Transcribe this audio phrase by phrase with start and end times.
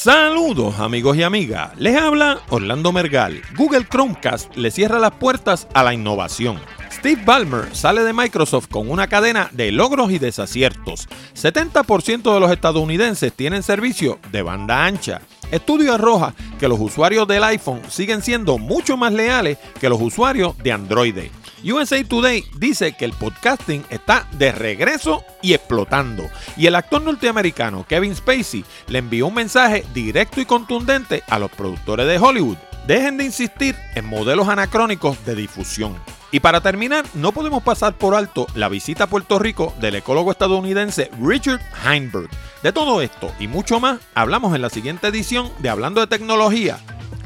[0.00, 3.42] Saludos amigos y amigas, les habla Orlando Mergal.
[3.56, 6.60] Google Chromecast le cierra las puertas a la innovación.
[6.92, 11.08] Steve Ballmer sale de Microsoft con una cadena de logros y desaciertos.
[11.34, 15.20] 70% de los estadounidenses tienen servicio de banda ancha.
[15.50, 20.56] Estudio arroja que los usuarios del iPhone siguen siendo mucho más leales que los usuarios
[20.58, 21.16] de Android.
[21.64, 26.28] USA Today dice que el podcasting está de regreso y explotando.
[26.56, 31.50] Y el actor norteamericano Kevin Spacey le envió un mensaje directo y contundente a los
[31.50, 32.56] productores de Hollywood.
[32.86, 35.96] Dejen de insistir en modelos anacrónicos de difusión.
[36.30, 40.30] Y para terminar, no podemos pasar por alto la visita a Puerto Rico del ecólogo
[40.30, 42.28] estadounidense Richard Heinberg.
[42.62, 46.78] De todo esto y mucho más hablamos en la siguiente edición de Hablando de Tecnología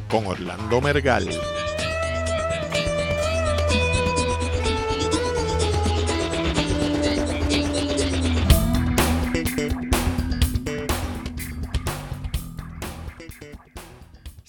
[0.08, 1.28] con Orlando Mergal.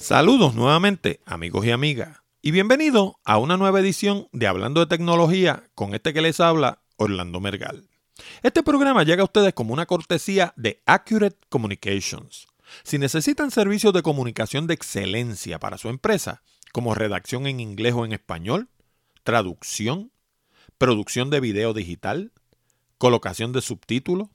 [0.03, 5.69] Saludos nuevamente amigos y amigas y bienvenido a una nueva edición de Hablando de Tecnología
[5.75, 7.87] con este que les habla Orlando Mergal.
[8.41, 12.47] Este programa llega a ustedes como una cortesía de Accurate Communications.
[12.83, 18.03] Si necesitan servicios de comunicación de excelencia para su empresa, como redacción en inglés o
[18.03, 18.67] en español,
[19.23, 20.11] traducción,
[20.77, 22.33] producción de video digital,
[22.97, 24.27] colocación de subtítulos,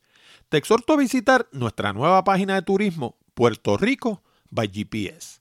[0.49, 5.41] te exhorto a visitar nuestra nueva página de turismo Puerto Rico by GPS.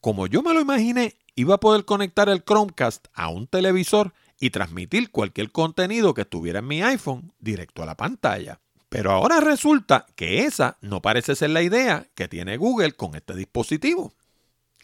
[0.00, 4.50] como yo me lo imaginé, iba a poder conectar el Chromecast a un televisor y
[4.50, 8.60] transmitir cualquier contenido que estuviera en mi iPhone directo a la pantalla.
[8.90, 13.34] Pero ahora resulta que esa no parece ser la idea que tiene Google con este
[13.34, 14.12] dispositivo.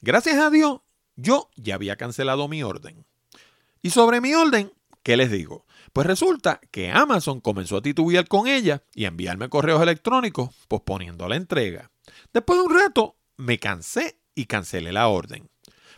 [0.00, 0.80] Gracias a Dios,
[1.16, 3.04] yo ya había cancelado mi orden.
[3.82, 4.72] Y sobre mi orden,
[5.02, 5.66] ¿qué les digo?
[5.92, 11.28] Pues resulta que Amazon comenzó a titubear con ella y a enviarme correos electrónicos posponiendo
[11.28, 11.90] la entrega.
[12.32, 15.50] Después de un rato me cansé y cancelé la orden.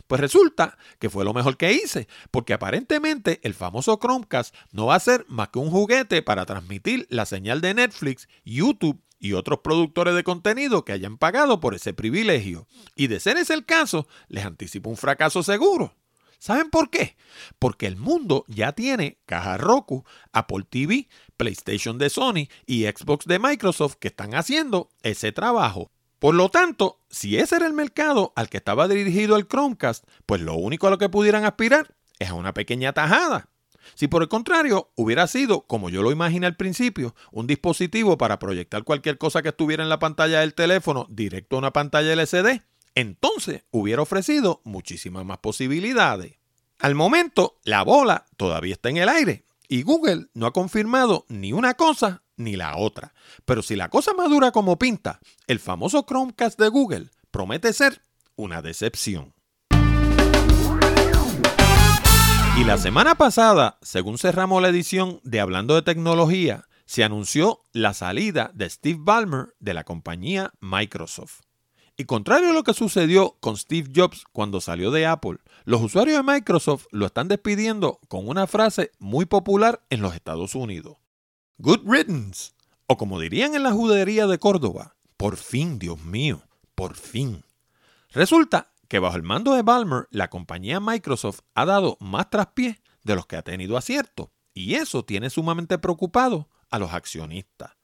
[0.07, 4.95] Pues resulta que fue lo mejor que hice, porque aparentemente el famoso Chromecast no va
[4.95, 9.59] a ser más que un juguete para transmitir la señal de Netflix, YouTube y otros
[9.59, 12.67] productores de contenido que hayan pagado por ese privilegio.
[12.95, 15.95] Y de ser ese el caso, les anticipo un fracaso seguro.
[16.39, 17.17] ¿Saben por qué?
[17.59, 21.07] Porque el mundo ya tiene caja Roku, Apple TV,
[21.37, 25.91] PlayStation de Sony y Xbox de Microsoft que están haciendo ese trabajo.
[26.19, 30.41] Por lo tanto, si ese era el mercado al que estaba dirigido el Chromecast, pues
[30.41, 33.49] lo único a lo que pudieran aspirar es a una pequeña tajada.
[33.93, 38.39] Si por el contrario hubiera sido, como yo lo imaginé al principio, un dispositivo para
[38.39, 42.61] proyectar cualquier cosa que estuviera en la pantalla del teléfono directo a una pantalla LCD,
[42.95, 46.39] entonces hubiera ofrecido muchísimas más posibilidades.
[46.79, 51.53] Al momento, la bola todavía está en el aire y Google no ha confirmado ni
[51.53, 53.13] una cosa ni la otra.
[53.45, 58.01] Pero si la cosa madura como pinta, el famoso Chromecast de Google promete ser
[58.35, 59.33] una decepción.
[62.57, 67.93] Y la semana pasada, según cerramos la edición de Hablando de Tecnología, se anunció la
[67.93, 71.44] salida de Steve Ballmer de la compañía Microsoft.
[71.97, 76.17] Y contrario a lo que sucedió con Steve Jobs cuando salió de Apple, los usuarios
[76.17, 80.97] de Microsoft lo están despidiendo con una frase muy popular en los Estados Unidos.
[81.57, 82.51] Good riddance.
[82.87, 86.43] O como dirían en la judería de Córdoba, por fin, Dios mío,
[86.75, 87.45] por fin.
[88.11, 93.15] Resulta que bajo el mando de Balmer, la compañía Microsoft ha dado más traspiés de
[93.15, 97.74] los que ha tenido acierto, y eso tiene sumamente preocupado a los accionistas.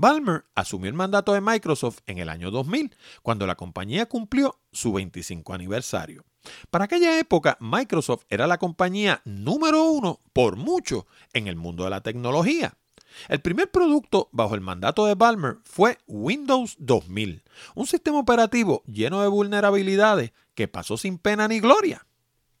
[0.00, 4.94] Balmer asumió el mandato de Microsoft en el año 2000, cuando la compañía cumplió su
[4.94, 6.24] 25 aniversario.
[6.70, 11.90] Para aquella época, Microsoft era la compañía número uno por mucho en el mundo de
[11.90, 12.78] la tecnología.
[13.28, 17.42] El primer producto bajo el mandato de Balmer fue Windows 2000,
[17.74, 22.06] un sistema operativo lleno de vulnerabilidades que pasó sin pena ni gloria.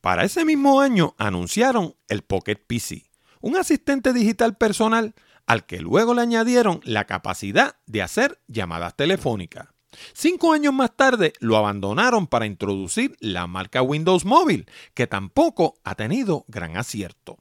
[0.02, 3.04] Para ese mismo año anunciaron el Pocket PC,
[3.40, 5.14] un asistente digital personal
[5.50, 9.66] al que luego le añadieron la capacidad de hacer llamadas telefónicas.
[10.12, 15.96] Cinco años más tarde lo abandonaron para introducir la marca Windows Mobile, que tampoco ha
[15.96, 17.38] tenido gran acierto.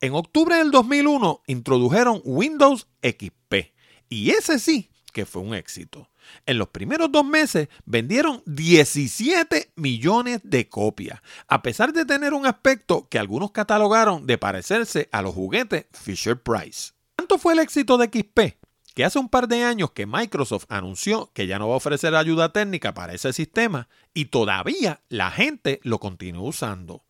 [0.00, 3.72] En octubre del 2001 introdujeron Windows XP
[4.08, 6.10] y ese sí que fue un éxito.
[6.46, 12.44] En los primeros dos meses vendieron 17 millones de copias, a pesar de tener un
[12.44, 16.95] aspecto que algunos catalogaron de parecerse a los juguetes Fisher Price.
[17.26, 18.56] ¿Cuánto fue el éxito de XP?
[18.94, 22.14] Que hace un par de años que Microsoft anunció que ya no va a ofrecer
[22.14, 27.04] ayuda técnica para ese sistema y todavía la gente lo continúa usando.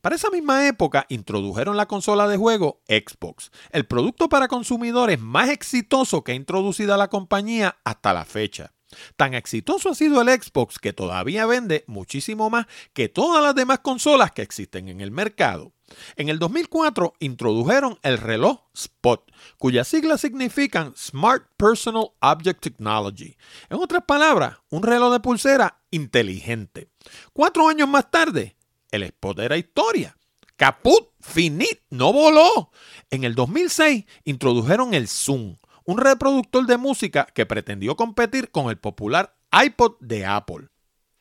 [0.00, 5.50] Para esa misma época introdujeron la consola de juego Xbox, el producto para consumidores más
[5.50, 8.72] exitoso que ha introducido la compañía hasta la fecha.
[9.16, 13.80] Tan exitoso ha sido el Xbox que todavía vende muchísimo más que todas las demás
[13.80, 15.74] consolas que existen en el mercado.
[16.16, 23.36] En el 2004 introdujeron el reloj Spot, cuyas siglas significan Smart Personal Object Technology.
[23.70, 26.90] En otras palabras, un reloj de pulsera inteligente.
[27.32, 28.56] Cuatro años más tarde,
[28.90, 30.16] el Spot era historia.
[30.56, 32.70] Caput, finit, no voló.
[33.10, 38.76] En el 2006 introdujeron el Zoom, un reproductor de música que pretendió competir con el
[38.76, 40.68] popular iPod de Apple.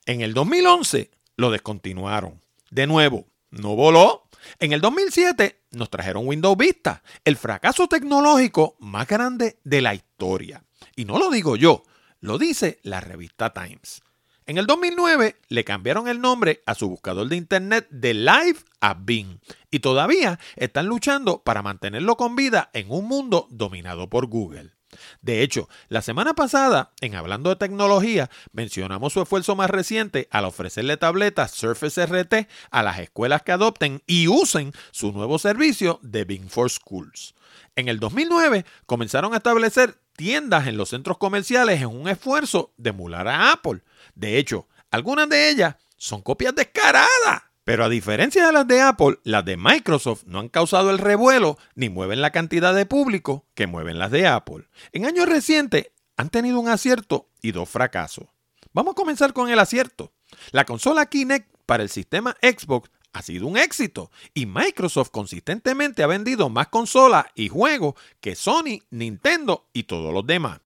[0.05, 2.41] En el 2011 lo descontinuaron.
[2.71, 4.26] De nuevo, no voló.
[4.59, 10.63] En el 2007 nos trajeron Windows Vista, el fracaso tecnológico más grande de la historia.
[10.95, 11.83] Y no lo digo yo,
[12.19, 14.01] lo dice la revista Times.
[14.45, 18.93] En el 2009 le cambiaron el nombre a su buscador de internet de Live a
[18.93, 19.39] Bing
[19.69, 24.76] y todavía están luchando para mantenerlo con vida en un mundo dominado por Google.
[25.21, 30.45] De hecho, la semana pasada, en Hablando de Tecnología, mencionamos su esfuerzo más reciente al
[30.45, 36.25] ofrecerle tabletas Surface RT a las escuelas que adopten y usen su nuevo servicio de
[36.25, 37.35] Bing for Schools.
[37.75, 42.89] En el 2009 comenzaron a establecer tiendas en los centros comerciales en un esfuerzo de
[42.89, 43.83] emular a Apple.
[44.15, 47.43] De hecho, algunas de ellas son copias descaradas.
[47.67, 51.57] Pero a diferencia de las de Apple, las de Microsoft no han causado el revuelo
[51.75, 54.69] ni mueven la cantidad de público que mueven las de Apple.
[54.93, 58.23] En años recientes han tenido un acierto y dos fracasos.
[58.71, 60.13] Vamos a comenzar con el acierto.
[60.51, 66.07] La consola Kinect para el sistema Xbox ha sido un éxito y Microsoft consistentemente ha
[66.07, 70.61] vendido más consolas y juegos que Sony, Nintendo y todos los demás.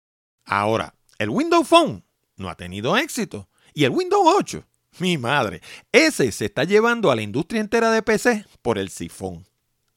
[0.45, 2.03] Ahora, el Windows Phone
[2.35, 3.49] no ha tenido éxito.
[3.73, 4.65] Y el Windows 8,
[5.01, 5.61] mi madre,
[5.91, 9.45] ese se está llevando a la industria entera de PC por el sifón.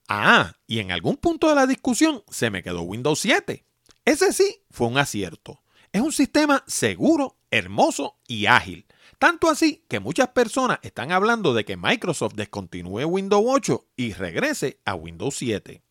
[0.09, 3.65] Ah, y en algún punto de la discusión se me quedó Windows 7.
[4.05, 5.63] Ese sí fue un acierto.
[5.93, 8.87] Es un sistema seguro, hermoso y ágil.
[9.19, 14.81] Tanto así que muchas personas están hablando de que Microsoft descontinúe Windows 8 y regrese
[14.84, 15.83] a Windows 7.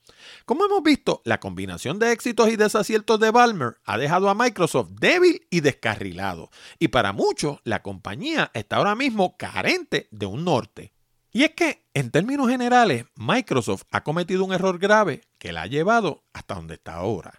[0.45, 4.89] Como hemos visto, la combinación de éxitos y desaciertos de Balmer ha dejado a Microsoft
[4.99, 10.93] débil y descarrilado, y para muchos la compañía está ahora mismo carente de un norte.
[11.31, 15.67] Y es que, en términos generales, Microsoft ha cometido un error grave que la ha
[15.67, 17.33] llevado hasta donde está ahora.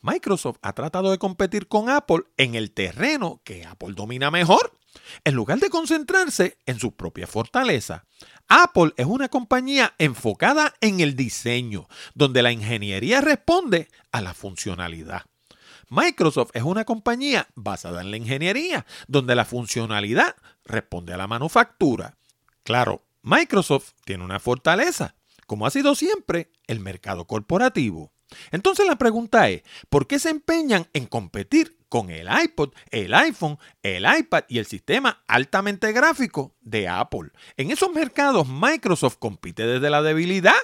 [0.00, 4.78] Microsoft ha tratado de competir con Apple en el terreno que Apple domina mejor,
[5.24, 8.04] en lugar de concentrarse en su propia fortaleza.
[8.48, 15.22] Apple es una compañía enfocada en el diseño, donde la ingeniería responde a la funcionalidad.
[15.90, 20.34] Microsoft es una compañía basada en la ingeniería, donde la funcionalidad
[20.64, 22.16] responde a la manufactura.
[22.62, 25.14] Claro, Microsoft tiene una fortaleza,
[25.46, 28.13] como ha sido siempre el mercado corporativo.
[28.50, 33.58] Entonces la pregunta es, ¿por qué se empeñan en competir con el iPod, el iPhone,
[33.82, 37.30] el iPad y el sistema altamente gráfico de Apple?
[37.56, 40.54] En esos mercados Microsoft compite desde la debilidad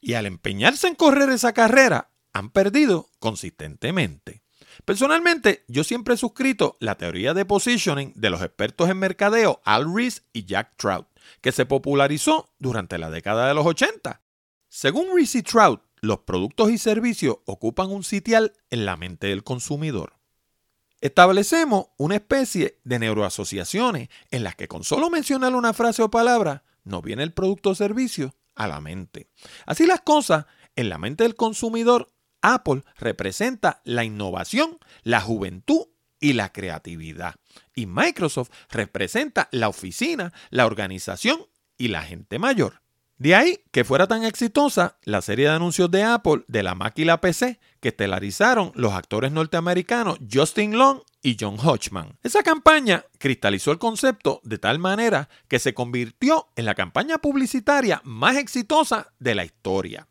[0.00, 4.42] y al empeñarse en correr esa carrera han perdido consistentemente.
[4.84, 9.92] Personalmente, yo siempre he suscrito la teoría de positioning de los expertos en mercadeo Al
[9.92, 11.06] Rees y Jack Trout,
[11.40, 14.22] que se popularizó durante la década de los 80.
[14.68, 19.44] Según Rees y Trout, los productos y servicios ocupan un sitial en la mente del
[19.44, 20.18] consumidor.
[21.00, 26.64] Establecemos una especie de neuroasociaciones en las que con solo mencionar una frase o palabra
[26.82, 29.28] nos viene el producto o servicio a la mente.
[29.66, 32.12] Así las cosas, en la mente del consumidor,
[32.42, 35.86] Apple representa la innovación, la juventud
[36.20, 37.36] y la creatividad.
[37.74, 42.82] Y Microsoft representa la oficina, la organización y la gente mayor.
[43.18, 46.96] De ahí que fuera tan exitosa la serie de anuncios de Apple de la Mac
[46.98, 52.16] y la PC que estelarizaron los actores norteamericanos Justin Long y John Hodgman.
[52.22, 58.00] Esa campaña cristalizó el concepto de tal manera que se convirtió en la campaña publicitaria
[58.04, 60.06] más exitosa de la historia.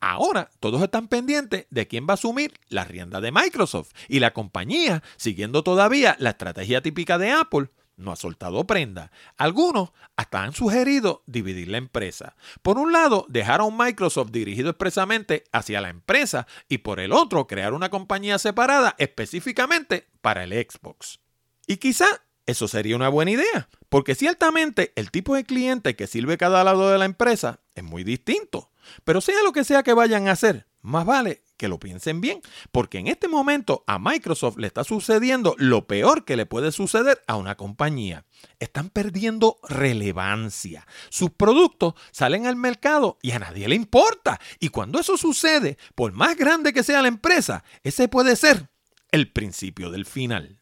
[0.00, 4.34] Ahora todos están pendientes de quién va a asumir la rienda de Microsoft y la
[4.34, 9.10] compañía, siguiendo todavía la estrategia típica de Apple, no ha soltado prenda.
[9.36, 12.36] Algunos hasta han sugerido dividir la empresa.
[12.62, 17.12] Por un lado, dejar a un Microsoft dirigido expresamente hacia la empresa y por el
[17.12, 21.20] otro, crear una compañía separada específicamente para el Xbox.
[21.66, 22.06] Y quizá
[22.46, 26.90] eso sería una buena idea, porque ciertamente el tipo de cliente que sirve cada lado
[26.90, 28.70] de la empresa es muy distinto.
[29.04, 32.40] Pero sea lo que sea que vayan a hacer, más vale que lo piensen bien,
[32.72, 37.22] porque en este momento a Microsoft le está sucediendo lo peor que le puede suceder
[37.26, 38.24] a una compañía.
[38.58, 40.86] Están perdiendo relevancia.
[41.10, 44.40] Sus productos salen al mercado y a nadie le importa.
[44.60, 48.68] Y cuando eso sucede, por más grande que sea la empresa, ese puede ser
[49.10, 50.60] el principio del final.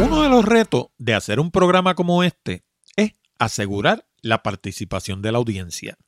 [0.00, 2.62] Uno de los retos de hacer un programa como este
[2.94, 5.98] es asegurar la participación de la audiencia.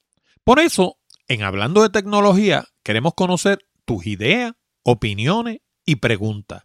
[0.44, 0.99] Por eso,
[1.30, 6.64] en Hablando de Tecnología, queremos conocer tus ideas, opiniones y preguntas.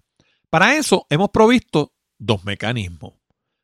[0.50, 3.14] Para eso hemos provisto dos mecanismos.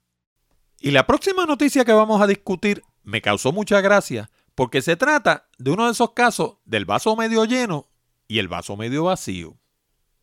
[0.78, 5.48] Y la próxima noticia que vamos a discutir me causó mucha gracia porque se trata
[5.58, 7.88] de uno de esos casos del vaso medio lleno
[8.28, 9.58] y el vaso medio vacío.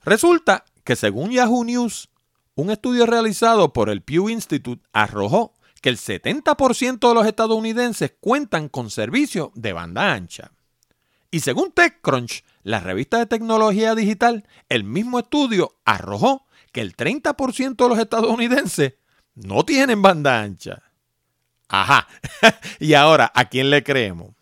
[0.02, 2.10] Resulta que según Yahoo News,
[2.56, 8.70] un estudio realizado por el Pew Institute arrojó que el 70% de los estadounidenses cuentan
[8.70, 10.54] con servicios de banda ancha.
[11.32, 17.76] Y según TechCrunch, la revista de tecnología digital, el mismo estudio arrojó que el 30%
[17.76, 18.94] de los estadounidenses
[19.34, 20.84] no tienen banda ancha.
[21.68, 22.08] Ajá.
[22.80, 24.36] y ahora, ¿a quién le creemos?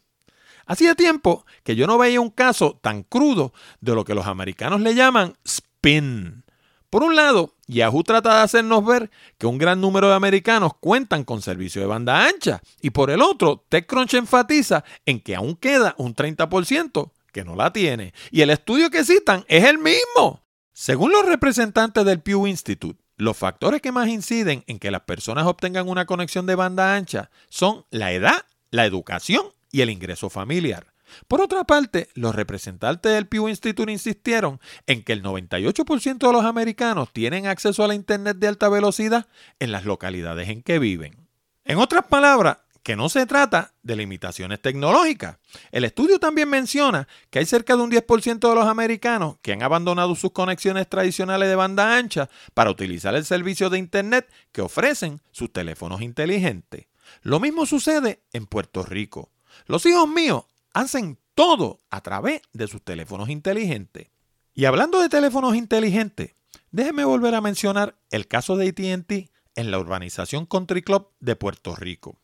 [0.66, 4.82] Hacía tiempo que yo no veía un caso tan crudo de lo que los americanos
[4.82, 6.44] le llaman spin.
[6.90, 11.24] Por un lado, Yahoo trata de hacernos ver que un gran número de americanos cuentan
[11.24, 12.62] con servicio de banda ancha.
[12.82, 17.74] Y por el otro, TechCrunch enfatiza en que aún queda un 30% que no la
[17.74, 18.14] tiene.
[18.32, 20.44] Y el estudio que citan es el mismo.
[20.74, 25.48] Según los representantes del Pew Institute, los factores que más inciden en que las personas
[25.48, 30.94] obtengan una conexión de banda ancha son la edad, la educación y el ingreso familiar.
[31.28, 36.46] Por otra parte, los representantes del Pew Institute insistieron en que el 98% de los
[36.46, 39.28] americanos tienen acceso a la Internet de alta velocidad
[39.60, 41.28] en las localidades en que viven.
[41.64, 45.40] En otras palabras, que no se trata de limitaciones tecnológicas.
[45.74, 49.62] El estudio también menciona que hay cerca de un 10% de los americanos que han
[49.62, 55.20] abandonado sus conexiones tradicionales de banda ancha para utilizar el servicio de Internet que ofrecen
[55.32, 56.86] sus teléfonos inteligentes.
[57.24, 59.34] Lo mismo sucede en Puerto Rico.
[59.66, 64.08] Los hijos míos hacen todo a través de sus teléfonos inteligentes.
[64.54, 66.36] Y hablando de teléfonos inteligentes,
[66.72, 71.76] déjeme volver a mencionar el caso de ATT en la urbanización Country Club de Puerto
[71.76, 72.18] Rico.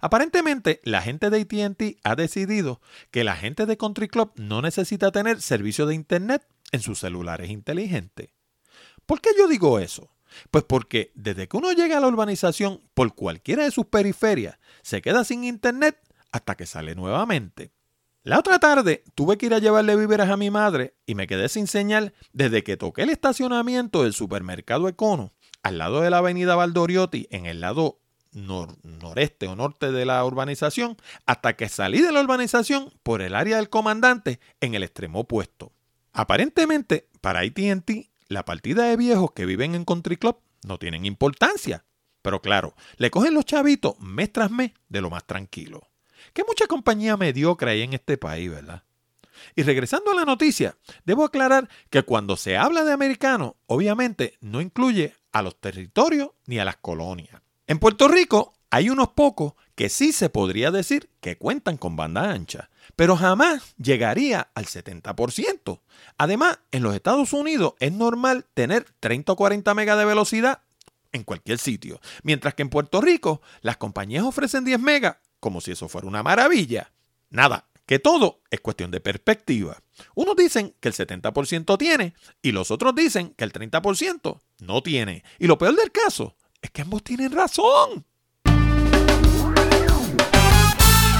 [0.00, 5.12] Aparentemente, la gente de ATT ha decidido que la gente de Country Club no necesita
[5.12, 8.30] tener servicio de Internet en sus celulares inteligentes.
[9.06, 10.12] ¿Por qué yo digo eso?
[10.50, 15.02] Pues porque desde que uno llega a la urbanización por cualquiera de sus periferias, se
[15.02, 15.98] queda sin Internet
[16.32, 17.72] hasta que sale nuevamente.
[18.22, 21.48] La otra tarde tuve que ir a llevarle víveres a mi madre y me quedé
[21.48, 25.32] sin señal desde que toqué el estacionamiento del supermercado Econo
[25.62, 27.98] al lado de la avenida Valdoriotti en el lado
[28.32, 30.96] noreste o norte de la urbanización
[31.26, 35.72] hasta que salí de la urbanización por el área del comandante en el extremo opuesto.
[36.12, 37.90] Aparentemente, para ATT,
[38.28, 41.84] la partida de viejos que viven en Country Club no tienen importancia.
[42.22, 45.88] Pero claro, le cogen los chavitos mes tras mes de lo más tranquilo.
[46.32, 48.84] Que mucha compañía mediocre hay en este país, ¿verdad?
[49.56, 54.60] Y regresando a la noticia, debo aclarar que cuando se habla de americano, obviamente no
[54.60, 57.40] incluye a los territorios ni a las colonias.
[57.70, 62.32] En Puerto Rico hay unos pocos que sí se podría decir que cuentan con banda
[62.32, 65.80] ancha, pero jamás llegaría al 70%.
[66.18, 70.62] Además, en los Estados Unidos es normal tener 30 o 40 megas de velocidad
[71.12, 75.70] en cualquier sitio, mientras que en Puerto Rico las compañías ofrecen 10 megas como si
[75.70, 76.90] eso fuera una maravilla.
[77.30, 79.80] Nada, que todo es cuestión de perspectiva.
[80.16, 85.22] Unos dicen que el 70% tiene y los otros dicen que el 30% no tiene.
[85.38, 88.04] Y lo peor del caso es que ambos tienen razón.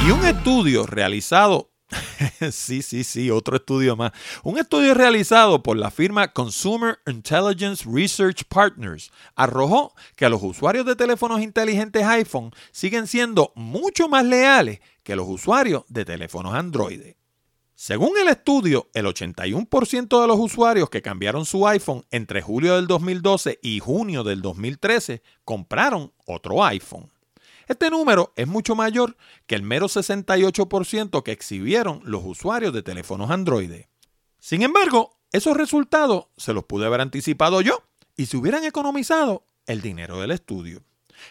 [0.07, 1.71] Y un estudio realizado
[2.53, 4.13] sí, sí, sí, otro estudio más.
[4.43, 10.97] Un estudio realizado por la firma Consumer Intelligence Research Partners arrojó que los usuarios de
[10.97, 17.01] teléfonos inteligentes iPhone siguen siendo mucho más leales que los usuarios de teléfonos Android.
[17.83, 22.87] Según el estudio, el 81% de los usuarios que cambiaron su iPhone entre julio del
[22.87, 27.11] 2012 y junio del 2013 compraron otro iPhone.
[27.69, 33.31] Este número es mucho mayor que el mero 68% que exhibieron los usuarios de teléfonos
[33.31, 33.73] Android.
[34.39, 37.83] Sin embargo, esos resultados se los pude haber anticipado yo
[38.15, 40.83] y se hubieran economizado el dinero del estudio.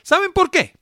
[0.02, 0.79] ¿Saben por qué?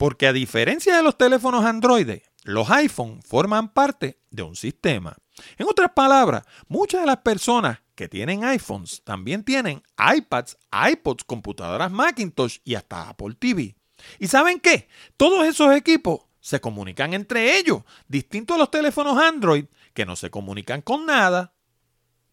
[0.00, 5.14] Porque a diferencia de los teléfonos Android, los iPhone forman parte de un sistema.
[5.58, 10.56] En otras palabras, muchas de las personas que tienen iPhones también tienen iPads,
[10.90, 13.76] iPods, computadoras Macintosh y hasta Apple TV.
[14.18, 14.88] ¿Y saben qué?
[15.18, 20.30] Todos esos equipos se comunican entre ellos, distinto a los teléfonos Android que no se
[20.30, 21.52] comunican con nada.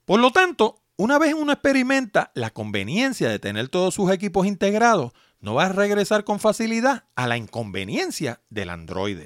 [0.06, 5.12] Por lo tanto, una vez uno experimenta la conveniencia de tener todos sus equipos integrados,
[5.40, 9.20] no va a regresar con facilidad a la inconveniencia del Android.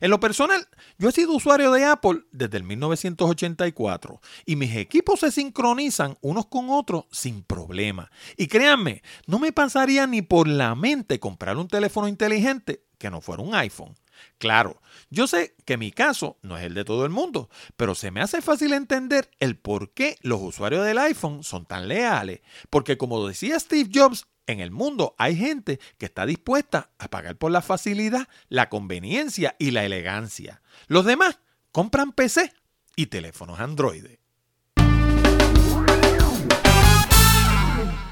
[0.00, 5.20] En lo personal, yo he sido usuario de Apple desde el 1984 y mis equipos
[5.20, 8.10] se sincronizan unos con otros sin problema.
[8.36, 13.20] Y créanme, no me pasaría ni por la mente comprar un teléfono inteligente que no
[13.20, 13.94] fuera un iPhone.
[14.38, 14.80] Claro,
[15.10, 18.20] yo sé que mi caso no es el de todo el mundo, pero se me
[18.20, 22.40] hace fácil entender el por qué los usuarios del iPhone son tan leales.
[22.68, 27.36] Porque como decía Steve Jobs, en el mundo hay gente que está dispuesta a pagar
[27.36, 30.62] por la facilidad, la conveniencia y la elegancia.
[30.88, 31.38] Los demás
[31.70, 32.52] compran PC
[32.96, 34.06] y teléfonos Android.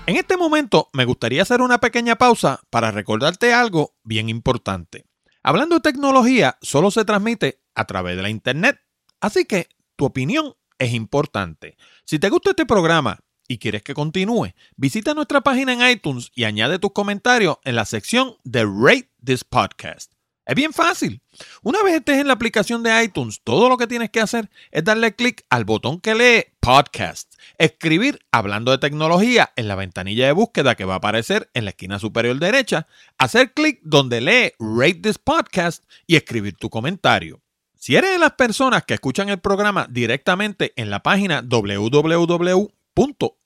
[0.07, 5.05] En este momento me gustaría hacer una pequeña pausa para recordarte algo bien importante.
[5.43, 8.79] Hablando de tecnología, solo se transmite a través de la Internet,
[9.21, 11.77] así que tu opinión es importante.
[12.05, 16.45] Si te gusta este programa y quieres que continúe, visita nuestra página en iTunes y
[16.45, 20.13] añade tus comentarios en la sección de Rate This Podcast.
[20.47, 21.21] Es bien fácil.
[21.63, 24.85] Una vez estés en la aplicación de iTunes, todo lo que tienes que hacer es
[24.85, 30.33] darle clic al botón que lee Podcast, escribir hablando de tecnología en la ventanilla de
[30.33, 32.87] búsqueda que va a aparecer en la esquina superior derecha,
[33.19, 37.43] hacer clic donde lee Rate This Podcast y escribir tu comentario.
[37.75, 42.76] Si eres de las personas que escuchan el programa directamente en la página www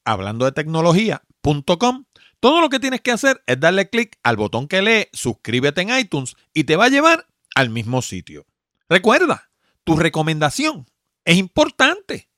[0.05, 2.05] hablando de tecnología.com,
[2.41, 5.97] todo lo que tienes que hacer es darle clic al botón que lee suscríbete en
[5.97, 8.47] iTunes y te va a llevar al mismo sitio.
[8.89, 9.51] Recuerda,
[9.85, 10.87] tu recomendación
[11.25, 12.29] es importante.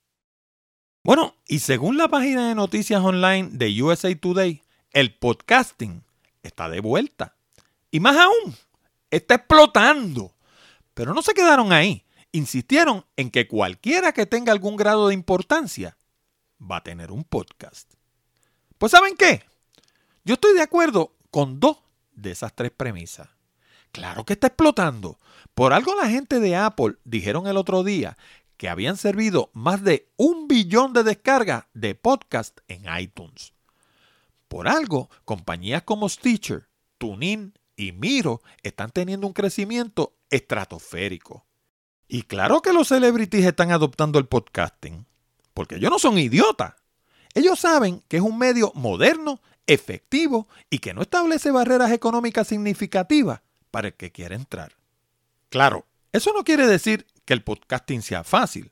[1.05, 6.05] Bueno, y según la página de noticias online de USA Today, el podcasting
[6.42, 7.37] está de vuelta.
[7.90, 8.57] Y más aún,
[9.11, 10.35] está explotando.
[10.94, 12.05] Pero no se quedaron ahí.
[12.33, 15.96] Insistieron en que cualquiera que tenga algún grado de importancia
[16.70, 17.92] va a tener un podcast.
[18.79, 19.44] Pues ¿saben qué?
[20.25, 21.79] Yo estoy de acuerdo con dos
[22.12, 23.29] de esas tres premisas.
[23.90, 25.18] Claro que está explotando.
[25.55, 28.16] Por algo la gente de Apple dijeron el otro día
[28.57, 33.53] que habían servido más de un billón de descargas de podcast en iTunes.
[34.48, 41.46] Por algo, compañías como Stitcher, TuneIn y Miro están teniendo un crecimiento estratosférico.
[42.07, 45.07] Y claro que los celebrities están adoptando el podcasting
[45.55, 46.75] porque ellos no son idiotas.
[47.35, 53.41] Ellos saben que es un medio moderno, efectivo y que no establece barreras económicas significativas
[53.71, 54.73] para el que quiera entrar.
[55.49, 58.71] Claro, eso no quiere decir que el podcasting sea fácil.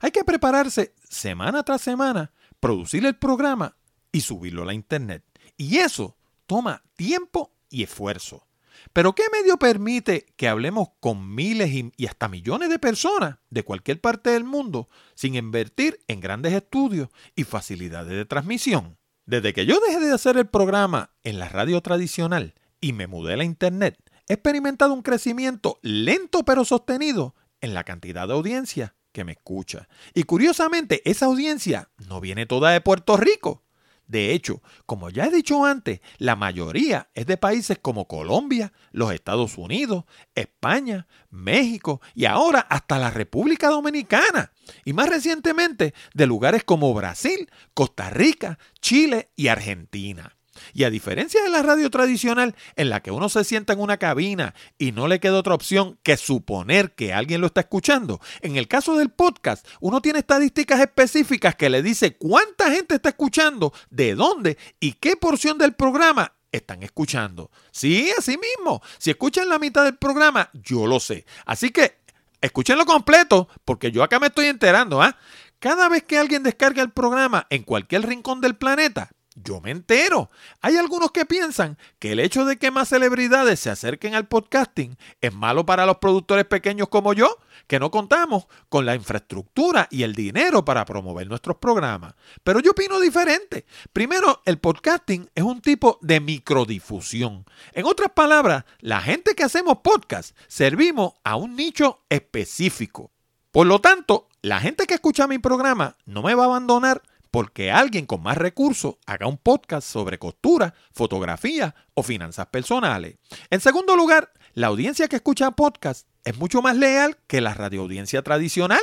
[0.00, 3.76] Hay que prepararse semana tras semana, producir el programa
[4.12, 5.24] y subirlo a la internet.
[5.56, 6.16] Y eso
[6.46, 8.46] toma tiempo y esfuerzo.
[8.92, 14.00] Pero ¿qué medio permite que hablemos con miles y, hasta millones de personas de cualquier
[14.00, 18.98] parte del mundo sin invertir en grandes estudios y facilidades de transmisión?
[19.26, 23.34] Desde que yo dejé de hacer el programa en la radio tradicional y me mudé
[23.34, 29.24] a internet, he experimentado un crecimiento lento pero sostenido en la cantidad de audiencia que
[29.24, 29.88] me escucha.
[30.14, 33.62] Y curiosamente, esa audiencia no viene toda de Puerto Rico.
[34.10, 39.12] De hecho, como ya he dicho antes, la mayoría es de países como Colombia, los
[39.12, 40.02] Estados Unidos,
[40.34, 44.50] España, México y ahora hasta la República Dominicana.
[44.84, 50.36] Y más recientemente de lugares como Brasil, Costa Rica, Chile y Argentina.
[50.72, 53.98] Y a diferencia de la radio tradicional, en la que uno se sienta en una
[53.98, 58.56] cabina y no le queda otra opción que suponer que alguien lo está escuchando, en
[58.56, 63.72] el caso del podcast, uno tiene estadísticas específicas que le dice cuánta gente está escuchando,
[63.90, 67.50] de dónde y qué porción del programa están escuchando.
[67.70, 68.82] Sí, así mismo.
[68.98, 71.24] Si escuchan la mitad del programa, yo lo sé.
[71.46, 71.98] Así que
[72.40, 75.02] escúchenlo completo, porque yo acá me estoy enterando.
[75.02, 75.16] ¿ah?
[75.58, 80.30] Cada vez que alguien descarga el programa en cualquier rincón del planeta, yo me entero.
[80.60, 84.96] Hay algunos que piensan que el hecho de que más celebridades se acerquen al podcasting
[85.20, 90.02] es malo para los productores pequeños como yo, que no contamos con la infraestructura y
[90.02, 92.14] el dinero para promover nuestros programas.
[92.42, 93.66] Pero yo opino diferente.
[93.92, 97.44] Primero, el podcasting es un tipo de microdifusión.
[97.72, 103.12] En otras palabras, la gente que hacemos podcast servimos a un nicho específico.
[103.52, 107.70] Por lo tanto, la gente que escucha mi programa no me va a abandonar porque
[107.70, 113.18] alguien con más recursos haga un podcast sobre costura, fotografía o finanzas personales.
[113.50, 118.22] En segundo lugar, la audiencia que escucha podcast es mucho más leal que la radioaudiencia
[118.22, 118.80] tradicional.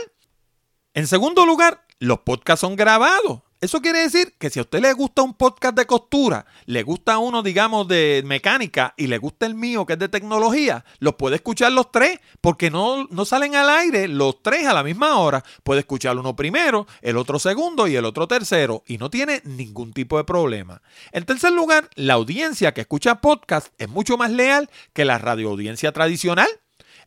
[0.93, 3.41] En segundo lugar, los podcasts son grabados.
[3.59, 7.17] Eso quiere decir que si a usted le gusta un podcast de costura, le gusta
[7.17, 11.37] uno, digamos, de mecánica y le gusta el mío, que es de tecnología, los puede
[11.37, 15.43] escuchar los tres, porque no, no salen al aire los tres a la misma hora.
[15.63, 19.91] Puede escuchar uno primero, el otro segundo y el otro tercero, y no tiene ningún
[19.91, 20.83] tipo de problema.
[21.11, 25.91] En tercer lugar, la audiencia que escucha podcast es mucho más leal que la radioaudiencia
[25.91, 26.47] tradicional.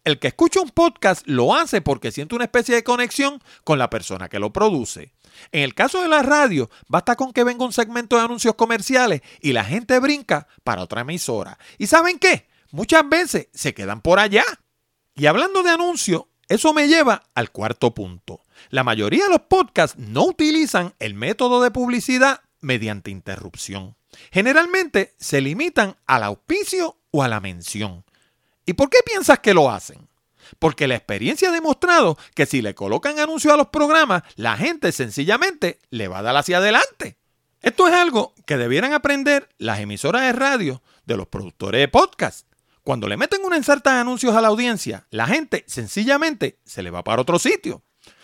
[0.05, 3.91] El que escucha un podcast lo hace porque siente una especie de conexión con la
[3.91, 5.13] persona que lo produce.
[5.53, 9.21] En el caso de la radio, basta con que venga un segmento de anuncios comerciales
[9.41, 11.59] y la gente brinca para otra emisora.
[11.79, 12.49] ¿Y saben qué?
[12.73, 14.45] Muchas veces se quedan por allá.
[15.15, 18.45] Y hablando de anuncios, eso me lleva al cuarto punto.
[18.71, 23.97] La mayoría de los podcasts no utilizan el método de publicidad mediante interrupción.
[24.33, 28.05] Generalmente se limitan al auspicio o a la mención.
[28.67, 30.09] ¿Y por qué piensas que lo hacen?
[30.59, 34.93] Porque la experiencia ha demostrado que si le colocan anuncios a los programas, la gente
[34.93, 37.19] sencillamente le va a dar hacia adelante.
[37.63, 42.47] Esto es algo que debieran aprender las emisoras de radio de los productores de podcast.
[42.83, 46.91] Cuando le meten una ensarta de anuncios a la audiencia, la gente sencillamente se le
[46.91, 47.83] va para otro sitio.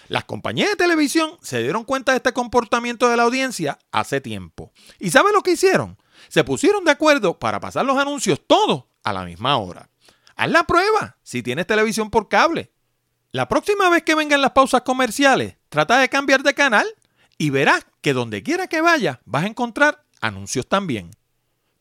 [0.08, 4.72] Las compañías de televisión se dieron cuenta de este comportamiento de la audiencia hace tiempo.
[4.98, 5.98] ¿Y saben lo que hicieron?
[6.28, 9.90] Se pusieron de acuerdo para pasar los anuncios todos a la misma hora.
[10.36, 12.70] Haz la prueba si tienes televisión por cable.
[13.32, 16.86] La próxima vez que vengan las pausas comerciales, trata de cambiar de canal
[17.38, 21.10] y verás que donde quiera que vaya vas a encontrar anuncios también.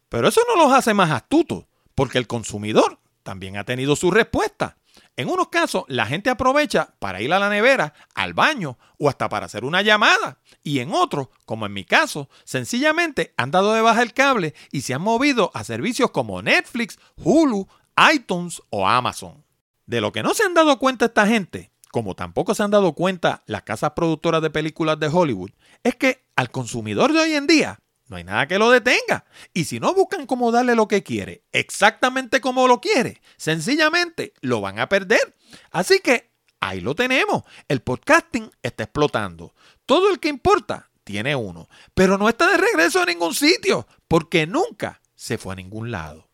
[0.10, 4.78] Pero eso no los hace más astutos, porque el consumidor también ha tenido su respuesta.
[5.18, 9.30] En unos casos, la gente aprovecha para ir a la nevera, al baño o hasta
[9.30, 10.40] para hacer una llamada.
[10.64, 14.82] Y en otros, como en mi caso, sencillamente han dado de baja el cable y
[14.82, 17.68] se han movido a servicios como Netflix, Hulu,
[18.14, 19.44] iTunes o Amazon.
[19.86, 22.94] De lo que no se han dado cuenta esta gente, como tampoco se han dado
[22.94, 25.52] cuenta las casas productoras de películas de Hollywood,
[25.84, 29.26] es que al consumidor de hoy en día no hay nada que lo detenga.
[29.54, 34.62] Y si no buscan cómo darle lo que quiere, exactamente como lo quiere, sencillamente lo
[34.62, 35.36] van a perder.
[35.72, 37.44] Así que ahí lo tenemos.
[37.68, 39.54] El podcasting está explotando.
[39.86, 44.48] Todo el que importa tiene uno, pero no está de regreso a ningún sitio, porque
[44.48, 46.30] nunca se fue a ningún lado.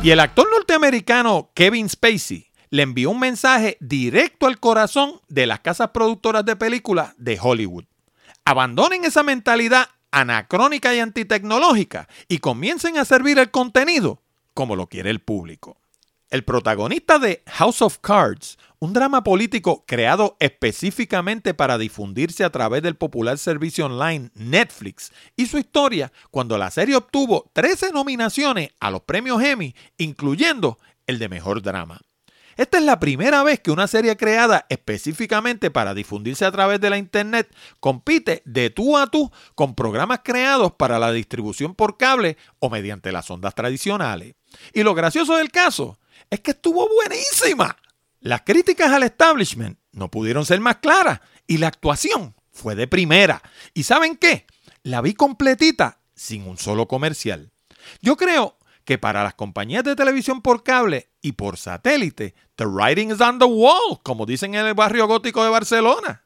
[0.00, 5.60] Y el actor norteamericano Kevin Spacey le envió un mensaje directo al corazón de las
[5.60, 7.84] casas productoras de películas de Hollywood.
[8.44, 14.22] Abandonen esa mentalidad anacrónica y antitecnológica y comiencen a servir el contenido
[14.54, 15.78] como lo quiere el público.
[16.30, 22.82] El protagonista de House of Cards, un drama político creado específicamente para difundirse a través
[22.82, 28.90] del popular servicio online Netflix, y su historia cuando la serie obtuvo 13 nominaciones a
[28.90, 32.00] los premios Emmy, incluyendo el de Mejor Drama.
[32.56, 36.90] Esta es la primera vez que una serie creada específicamente para difundirse a través de
[36.90, 42.36] la Internet compite de tú a tú con programas creados para la distribución por cable
[42.58, 44.34] o mediante las ondas tradicionales.
[44.72, 47.76] Y lo gracioso del caso es que estuvo buenísima.
[48.20, 53.42] Las críticas al establishment no pudieron ser más claras y la actuación fue de primera.
[53.74, 54.46] ¿Y saben qué?
[54.82, 57.52] La vi completita sin un solo comercial.
[58.02, 63.10] Yo creo que para las compañías de televisión por cable y por satélite, the writing
[63.12, 66.22] is on the wall, como dicen en el barrio gótico de Barcelona.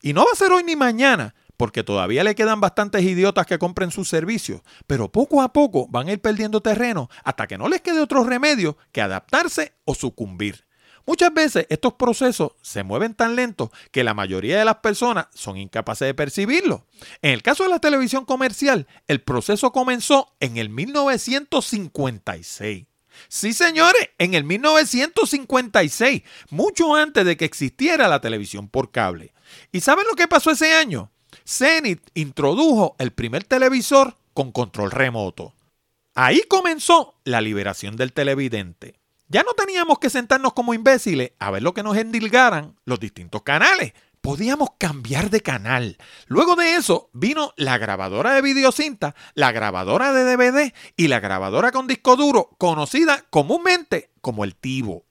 [0.00, 3.58] Y no va a ser hoy ni mañana, porque todavía le quedan bastantes idiotas que
[3.58, 7.68] compren sus servicios, pero poco a poco van a ir perdiendo terreno hasta que no
[7.68, 10.67] les quede otro remedio que adaptarse o sucumbir.
[11.08, 15.56] Muchas veces estos procesos se mueven tan lentos que la mayoría de las personas son
[15.56, 16.84] incapaces de percibirlo.
[17.22, 22.84] En el caso de la televisión comercial, el proceso comenzó en el 1956.
[23.28, 29.32] Sí, señores, en el 1956, mucho antes de que existiera la televisión por cable.
[29.72, 31.10] ¿Y saben lo que pasó ese año?
[31.46, 35.54] Zenith introdujo el primer televisor con control remoto.
[36.14, 38.97] Ahí comenzó la liberación del televidente.
[39.30, 43.42] Ya no teníamos que sentarnos como imbéciles a ver lo que nos endilgaran los distintos
[43.42, 43.92] canales.
[44.22, 45.98] Podíamos cambiar de canal.
[46.28, 51.72] Luego de eso vino la grabadora de videocinta, la grabadora de DVD y la grabadora
[51.72, 55.04] con disco duro, conocida comúnmente como el Tivo.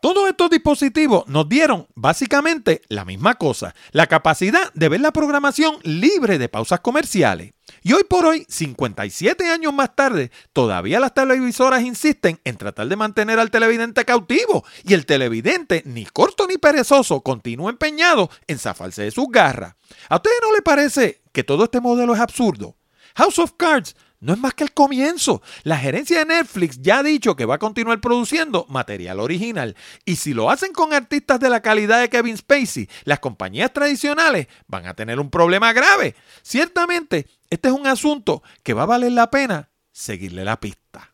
[0.00, 5.76] Todos estos dispositivos nos dieron básicamente la misma cosa, la capacidad de ver la programación
[5.82, 7.52] libre de pausas comerciales.
[7.82, 12.96] Y hoy por hoy, 57 años más tarde, todavía las televisoras insisten en tratar de
[12.96, 19.02] mantener al televidente cautivo y el televidente, ni corto ni perezoso, continúa empeñado en zafarse
[19.02, 19.74] de sus garras.
[20.08, 22.76] ¿A ustedes no le parece que todo este modelo es absurdo?
[23.14, 25.42] House of Cards no es más que el comienzo.
[25.62, 29.76] La gerencia de Netflix ya ha dicho que va a continuar produciendo material original.
[30.04, 34.46] Y si lo hacen con artistas de la calidad de Kevin Spacey, las compañías tradicionales
[34.66, 36.14] van a tener un problema grave.
[36.42, 41.12] Ciertamente, este es un asunto que va a valer la pena seguirle la pista.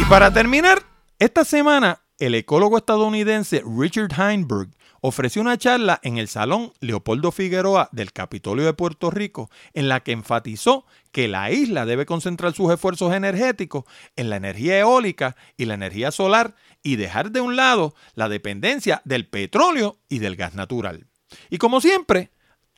[0.00, 0.82] Y para terminar,
[1.18, 4.68] esta semana el ecólogo estadounidense Richard Heinberg
[5.00, 10.00] ofreció una charla en el Salón Leopoldo Figueroa del Capitolio de Puerto Rico en la
[10.00, 13.84] que enfatizó que la isla debe concentrar sus esfuerzos energéticos
[14.16, 19.02] en la energía eólica y la energía solar y dejar de un lado la dependencia
[19.04, 21.06] del petróleo y del gas natural.
[21.50, 22.30] Y como siempre,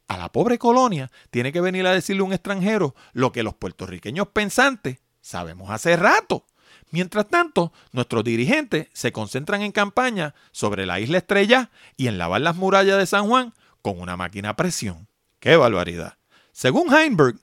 [0.08, 4.28] a la pobre colonia tiene que venir a decirle un extranjero lo que los puertorriqueños
[4.28, 6.46] pensantes sabemos hace rato.
[6.90, 12.40] Mientras tanto, nuestros dirigentes se concentran en campaña sobre la isla Estrella y en lavar
[12.40, 15.08] las murallas de San Juan con una máquina a presión.
[15.40, 16.18] ¡Qué barbaridad!
[16.52, 17.36] Según Heinberg,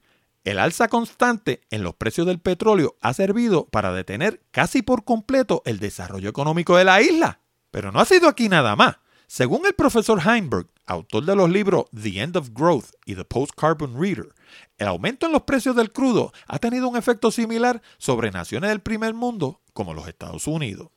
[0.43, 5.63] el alza constante en los precios del petróleo ha servido para detener casi por completo
[5.65, 7.39] el desarrollo económico de la isla.
[7.71, 8.97] Pero no ha sido aquí nada más.
[9.27, 13.99] Según el profesor Heinberg, autor de los libros The End of Growth y The Post-Carbon
[13.99, 14.34] Reader,
[14.77, 18.81] el aumento en los precios del crudo ha tenido un efecto similar sobre naciones del
[18.81, 20.89] primer mundo como los Estados Unidos.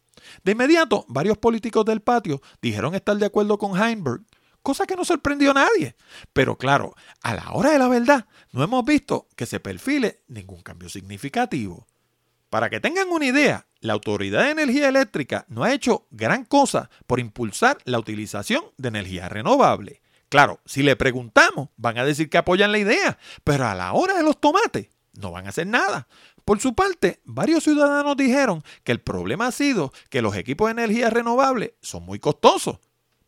[0.44, 4.22] De inmediato, varios políticos del patio dijeron estar de acuerdo con Heinberg,
[4.62, 5.96] cosa que no sorprendió a nadie.
[6.32, 10.62] Pero claro, a la hora de la verdad, no hemos visto que se perfile ningún
[10.62, 11.86] cambio significativo.
[12.50, 16.90] Para que tengan una idea, la Autoridad de Energía Eléctrica no ha hecho gran cosa
[17.06, 20.02] por impulsar la utilización de energía renovable.
[20.28, 24.14] Claro, si le preguntamos, van a decir que apoyan la idea, pero a la hora
[24.14, 26.06] de los tomates no van a hacer nada.
[26.44, 30.82] Por su parte, varios ciudadanos dijeron que el problema ha sido que los equipos de
[30.82, 32.78] energía renovable son muy costosos.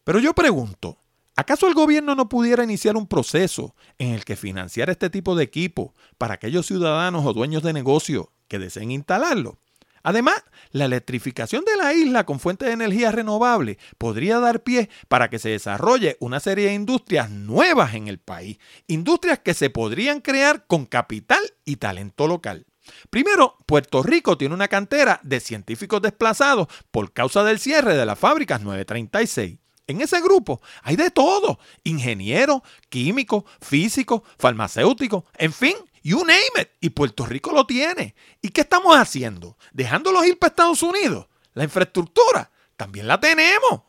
[0.05, 0.99] Pero yo pregunto,
[1.37, 5.45] ¿acaso el gobierno no pudiera iniciar un proceso en el que financiara este tipo de
[5.45, 9.59] equipo para aquellos ciudadanos o dueños de negocio que deseen instalarlo?
[10.03, 15.29] Además, la electrificación de la isla con fuentes de energía renovable podría dar pie para
[15.29, 20.21] que se desarrolle una serie de industrias nuevas en el país, industrias que se podrían
[20.21, 22.67] crear con capital y talento local.
[23.11, 28.19] Primero, Puerto Rico tiene una cantera de científicos desplazados por causa del cierre de las
[28.19, 29.59] fábricas 936.
[29.87, 36.71] En ese grupo hay de todo, ingenieros, químicos, físicos, farmacéuticos, en fin, You name it.
[36.81, 38.15] Y Puerto Rico lo tiene.
[38.41, 39.57] ¿Y qué estamos haciendo?
[39.73, 41.27] ¿Dejándolos ir para Estados Unidos?
[41.55, 43.83] La infraestructura también la tenemos.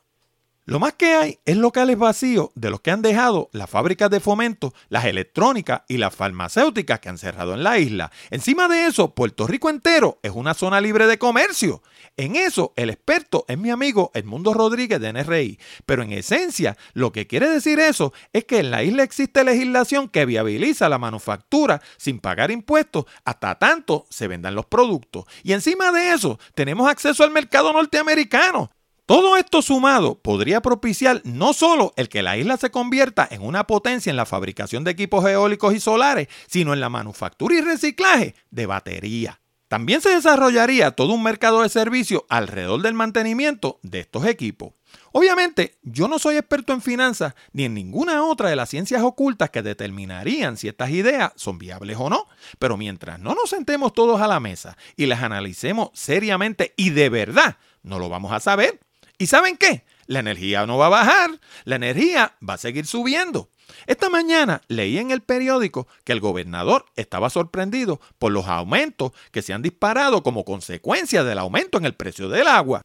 [0.71, 4.21] Lo más que hay es locales vacíos de los que han dejado las fábricas de
[4.21, 8.09] fomento, las electrónicas y las farmacéuticas que han cerrado en la isla.
[8.29, 11.83] Encima de eso, Puerto Rico entero es una zona libre de comercio.
[12.15, 15.59] En eso, el experto es mi amigo Edmundo Rodríguez de NRI.
[15.85, 20.07] Pero en esencia, lo que quiere decir eso es que en la isla existe legislación
[20.07, 25.25] que viabiliza la manufactura sin pagar impuestos hasta tanto se vendan los productos.
[25.43, 28.71] Y encima de eso, tenemos acceso al mercado norteamericano.
[29.05, 33.67] Todo esto sumado podría propiciar no solo el que la isla se convierta en una
[33.67, 38.35] potencia en la fabricación de equipos eólicos y solares, sino en la manufactura y reciclaje
[38.51, 39.41] de batería.
[39.71, 44.73] También se desarrollaría todo un mercado de servicios alrededor del mantenimiento de estos equipos.
[45.13, 49.49] Obviamente, yo no soy experto en finanzas ni en ninguna otra de las ciencias ocultas
[49.49, 52.27] que determinarían si estas ideas son viables o no,
[52.59, 57.07] pero mientras no nos sentemos todos a la mesa y las analicemos seriamente y de
[57.07, 58.77] verdad, no lo vamos a saber.
[59.21, 59.85] ¿Y saben qué?
[60.07, 63.51] La energía no va a bajar, la energía va a seguir subiendo.
[63.85, 69.43] Esta mañana leí en el periódico que el gobernador estaba sorprendido por los aumentos que
[69.43, 72.81] se han disparado como consecuencia del aumento en el precio del agua.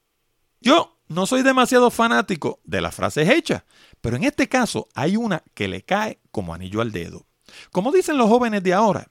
[0.60, 3.62] Yo no soy demasiado fanático de las frases hechas,
[4.02, 7.24] pero en este caso hay una que le cae como anillo al dedo.
[7.72, 9.08] Como dicen los jóvenes de ahora,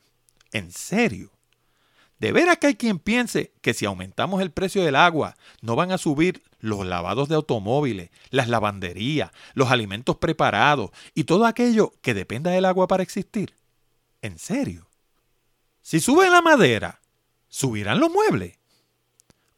[0.52, 1.35] en serio.
[2.26, 5.92] ¿De veras que hay quien piense que si aumentamos el precio del agua no van
[5.92, 12.16] a subir los lavados de automóviles, las lavanderías, los alimentos preparados y todo aquello que
[12.16, 13.54] dependa del agua para existir?
[14.24, 14.90] ¿En serio?
[15.84, 17.00] Si sube la madera,
[17.48, 18.58] ¿subirán los muebles?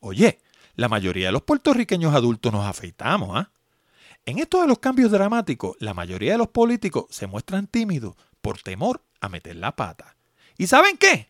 [0.01, 0.41] Oye,
[0.75, 3.49] la mayoría de los puertorriqueños adultos nos afeitamos, ¿ah?
[4.25, 8.61] En esto de los cambios dramáticos, la mayoría de los políticos se muestran tímidos por
[8.61, 10.17] temor a meter la pata.
[10.57, 11.29] ¿Y saben qué?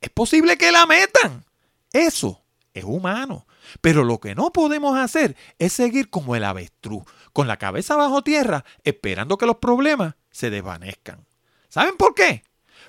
[0.00, 1.44] Es posible que la metan.
[1.92, 2.42] Eso
[2.74, 3.46] es humano.
[3.80, 8.22] Pero lo que no podemos hacer es seguir como el avestruz, con la cabeza bajo
[8.22, 11.26] tierra, esperando que los problemas se desvanezcan.
[11.68, 12.44] ¿Saben por qué?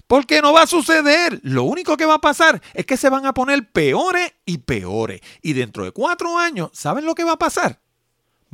[0.08, 1.40] Porque no va a suceder.
[1.44, 5.22] Lo único que va a pasar es que se van a poner peores y peores.
[5.42, 7.82] Y dentro de cuatro años, ¿saben lo que va a pasar?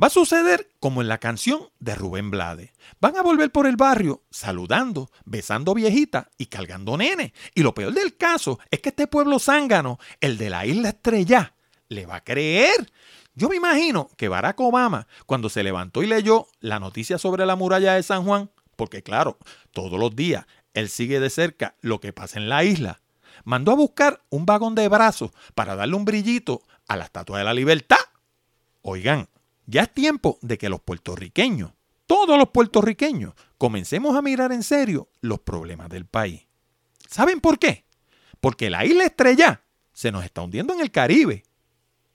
[0.02, 2.74] Va a suceder como en la canción de Rubén Blade.
[3.00, 7.32] Van a volver por el barrio saludando, besando viejita y cargando nene.
[7.54, 11.54] Y lo peor del caso es que este pueblo zángano, el de la isla Estrella,
[11.88, 12.92] le va a creer.
[13.34, 17.56] Yo me imagino que Barack Obama, cuando se levantó y leyó la noticia sobre la
[17.56, 19.38] muralla de San Juan, porque claro,
[19.72, 23.00] todos los días él sigue de cerca lo que pasa en la isla,
[23.44, 27.44] mandó a buscar un vagón de brazos para darle un brillito a la Estatua de
[27.44, 27.96] la Libertad.
[28.82, 29.28] Oigan,
[29.66, 31.72] ya es tiempo de que los puertorriqueños,
[32.06, 36.46] todos los puertorriqueños, comencemos a mirar en serio los problemas del país.
[37.08, 37.84] ¿Saben por qué?
[38.40, 41.44] Porque la isla Estrella se nos está hundiendo en el Caribe.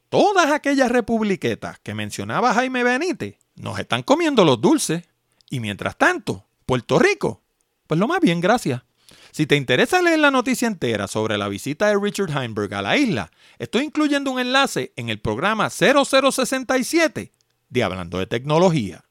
[0.09, 5.03] Todas aquellas republiquetas que mencionaba Jaime Benítez nos están comiendo los dulces.
[5.49, 7.41] Y mientras tanto, Puerto Rico,
[7.87, 8.83] pues lo más bien, gracias.
[9.31, 12.97] Si te interesa leer la noticia entera sobre la visita de Richard Heinberg a la
[12.97, 17.31] isla, estoy incluyendo un enlace en el programa 0067
[17.71, 19.03] de Hablando de Tecnología.